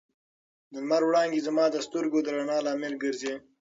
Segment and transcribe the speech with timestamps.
[0.71, 3.33] د لمر وړانګې زما د سترګو د رڼا لامل ګرځي.